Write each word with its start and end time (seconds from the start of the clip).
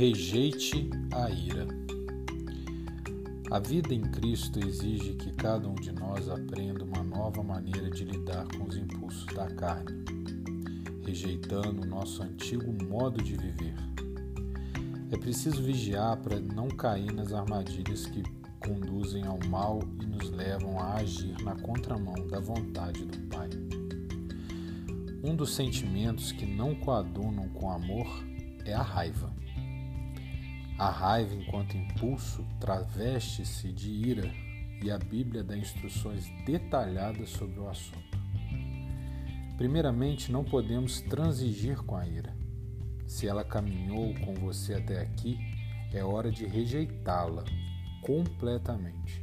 Rejeite 0.00 0.88
a 1.12 1.28
ira. 1.28 1.68
A 3.50 3.58
vida 3.58 3.92
em 3.92 4.00
Cristo 4.00 4.58
exige 4.58 5.12
que 5.12 5.30
cada 5.30 5.68
um 5.68 5.74
de 5.74 5.92
nós 5.92 6.26
aprenda 6.26 6.86
uma 6.86 7.02
nova 7.02 7.42
maneira 7.42 7.90
de 7.90 8.06
lidar 8.06 8.46
com 8.48 8.64
os 8.64 8.78
impulsos 8.78 9.26
da 9.26 9.46
carne, 9.48 10.02
rejeitando 11.04 11.82
o 11.82 11.86
nosso 11.86 12.22
antigo 12.22 12.72
modo 12.82 13.22
de 13.22 13.36
viver. 13.36 13.74
É 15.10 15.18
preciso 15.18 15.62
vigiar 15.62 16.16
para 16.16 16.40
não 16.40 16.68
cair 16.68 17.12
nas 17.12 17.34
armadilhas 17.34 18.06
que 18.06 18.22
conduzem 18.58 19.26
ao 19.26 19.38
mal 19.50 19.82
e 20.00 20.06
nos 20.06 20.30
levam 20.30 20.80
a 20.80 20.94
agir 20.94 21.36
na 21.42 21.54
contramão 21.56 22.26
da 22.26 22.40
vontade 22.40 23.04
do 23.04 23.18
Pai. 23.26 23.50
Um 25.22 25.36
dos 25.36 25.54
sentimentos 25.54 26.32
que 26.32 26.46
não 26.46 26.74
coadunam 26.74 27.50
com 27.50 27.70
amor 27.70 28.06
é 28.64 28.72
a 28.72 28.82
raiva. 28.82 29.39
A 30.80 30.88
raiva, 30.88 31.34
enquanto 31.34 31.76
impulso, 31.76 32.42
traveste-se 32.58 33.70
de 33.70 33.90
ira 33.90 34.32
e 34.82 34.90
a 34.90 34.96
Bíblia 34.96 35.44
dá 35.44 35.54
instruções 35.54 36.24
detalhadas 36.46 37.28
sobre 37.28 37.60
o 37.60 37.68
assunto. 37.68 38.18
Primeiramente, 39.58 40.32
não 40.32 40.42
podemos 40.42 41.02
transigir 41.02 41.82
com 41.82 41.96
a 41.96 42.06
ira. 42.06 42.34
Se 43.06 43.28
ela 43.28 43.44
caminhou 43.44 44.14
com 44.24 44.32
você 44.36 44.72
até 44.72 45.02
aqui, 45.02 45.38
é 45.92 46.02
hora 46.02 46.32
de 46.32 46.46
rejeitá-la 46.46 47.44
completamente, 48.00 49.22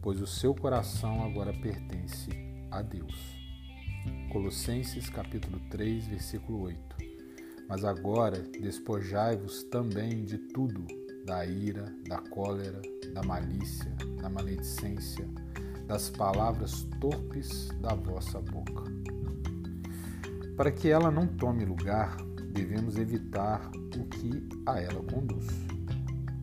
pois 0.00 0.18
o 0.22 0.26
seu 0.26 0.54
coração 0.54 1.22
agora 1.22 1.52
pertence 1.52 2.30
a 2.70 2.80
Deus. 2.80 3.36
Colossenses 4.32 5.10
capítulo 5.10 5.60
3, 5.68 6.06
versículo 6.06 6.62
8. 6.62 7.15
Mas 7.68 7.84
agora 7.84 8.40
despojai-vos 8.60 9.64
também 9.64 10.24
de 10.24 10.38
tudo, 10.38 10.86
da 11.24 11.44
ira, 11.44 11.92
da 12.08 12.18
cólera, 12.18 12.80
da 13.12 13.22
malícia, 13.22 13.90
da 14.20 14.28
maledicência, 14.28 15.28
das 15.86 16.08
palavras 16.08 16.86
torpes 17.00 17.68
da 17.80 17.94
vossa 17.94 18.40
boca. 18.40 18.84
Para 20.56 20.70
que 20.70 20.88
ela 20.88 21.10
não 21.10 21.26
tome 21.26 21.64
lugar, 21.64 22.16
devemos 22.52 22.96
evitar 22.96 23.70
o 23.96 24.04
que 24.06 24.48
a 24.64 24.80
ela 24.80 25.02
conduz. 25.02 25.46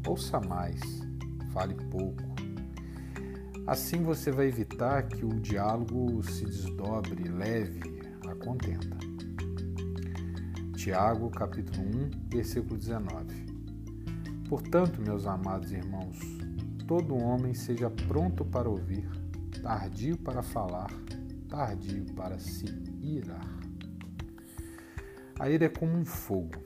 Ouça 0.06 0.40
mais, 0.40 0.80
fale 1.52 1.76
pouco. 1.90 2.24
Assim 3.66 4.04
você 4.04 4.30
vai 4.30 4.48
evitar 4.48 5.04
que 5.04 5.26
o 5.26 5.40
diálogo 5.40 6.22
se 6.24 6.44
desdobre 6.46 7.24
leve 7.30 7.82
a 8.28 8.36
contenta. 8.36 9.13
Tiago, 10.84 11.30
capítulo 11.30 11.82
1, 11.82 12.12
versículo 12.28 12.78
19. 12.78 13.26
Portanto, 14.50 15.02
meus 15.02 15.26
amados 15.26 15.72
irmãos, 15.72 16.18
todo 16.86 17.16
homem 17.16 17.54
seja 17.54 17.90
pronto 17.90 18.44
para 18.44 18.68
ouvir, 18.68 19.10
tardio 19.62 20.18
para 20.18 20.44
falar, 20.44 20.92
tardio 21.48 22.04
para 22.14 22.38
se 22.38 22.66
irar. 23.02 23.48
A 25.40 25.50
ira 25.50 25.68
é 25.68 25.70
como 25.70 25.94
um 25.94 26.04
fogo. 26.04 26.62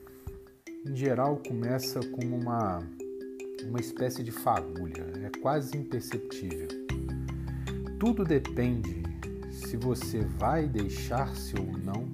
Em 0.84 0.96
geral, 0.96 1.40
começa 1.46 2.00
como 2.00 2.34
uma, 2.34 2.80
uma 3.68 3.78
espécie 3.78 4.24
de 4.24 4.32
fagulha, 4.32 5.12
é 5.24 5.30
quase 5.40 5.76
imperceptível. 5.76 6.66
Tudo 8.00 8.24
depende 8.24 9.00
se 9.52 9.76
você 9.76 10.22
vai 10.22 10.68
deixar-se 10.68 11.54
ou 11.56 11.66
não 11.78 12.10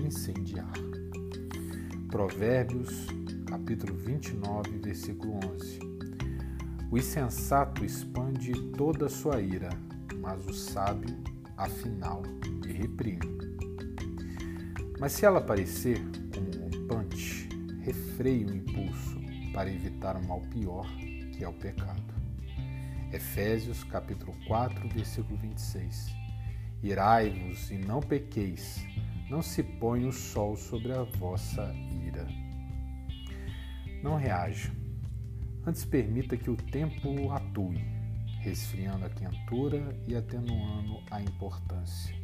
incendiar. 0.00 0.91
Provérbios, 2.12 3.06
capítulo 3.46 3.94
29, 3.94 4.80
versículo 4.80 5.40
11. 5.54 5.80
O 6.90 6.98
insensato 6.98 7.86
expande 7.86 8.52
toda 8.72 9.06
a 9.06 9.08
sua 9.08 9.40
ira, 9.40 9.70
mas 10.18 10.46
o 10.46 10.52
sábio, 10.52 11.16
afinal, 11.56 12.22
lhe 12.66 12.74
reprime. 12.74 13.38
Mas 15.00 15.12
se 15.12 15.24
ela 15.24 15.38
aparecer 15.38 16.02
como 16.34 16.50
rompante, 16.64 17.48
refreie 17.80 18.44
o 18.44 18.54
impulso 18.56 19.18
para 19.54 19.72
evitar 19.72 20.14
o 20.14 20.28
mal 20.28 20.42
pior, 20.50 20.86
que 21.34 21.42
é 21.42 21.48
o 21.48 21.54
pecado. 21.54 22.12
Efésios 23.10 23.84
capítulo 23.84 24.34
4, 24.46 24.86
versículo 24.90 25.38
26. 25.38 26.14
Irai-vos 26.82 27.70
e 27.70 27.78
não 27.78 28.00
pequeis, 28.00 28.84
não 29.30 29.40
se 29.40 29.62
põe 29.62 30.04
o 30.04 30.12
sol 30.12 30.56
sobre 30.58 30.92
a 30.92 31.04
vossa 31.04 31.74
Não 34.02 34.16
reaja. 34.16 34.72
Antes 35.66 35.84
permita 35.84 36.36
que 36.36 36.50
o 36.50 36.56
tempo 36.56 37.30
atue, 37.30 37.78
resfriando 38.40 39.04
a 39.06 39.10
quentura 39.10 39.96
e 40.06 40.16
atenuando 40.16 41.02
a 41.10 41.22
importância. 41.22 42.16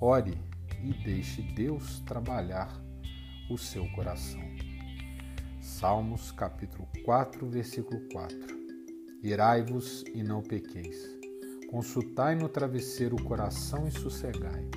Ore 0.00 0.38
e 0.82 0.92
deixe 1.04 1.42
Deus 1.42 2.00
trabalhar 2.00 2.72
o 3.50 3.58
seu 3.58 3.86
coração. 3.92 4.42
Salmos 5.60 6.32
capítulo 6.32 6.88
4, 7.04 7.48
versículo 7.48 8.00
4. 8.12 8.38
Irai-vos 9.22 10.02
e 10.14 10.22
não 10.22 10.42
pequeis. 10.42 10.96
Consultai 11.70 12.34
no 12.34 12.48
travesseiro 12.48 13.16
o 13.16 13.22
coração 13.22 13.86
e 13.86 13.90
sossegai 13.90 14.68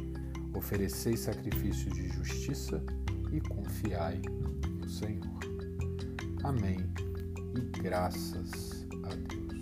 ofereceis 0.58 1.22
sacrifícios 1.22 1.94
de 1.94 2.08
justiça 2.10 2.84
e 3.36 3.42
confiai 3.42 4.22
no 4.80 4.88
Senhor. 4.88 5.40
Amém. 6.44 6.80
E 7.56 7.62
graças 7.82 8.88
a 9.04 9.16
Deus. 9.16 9.55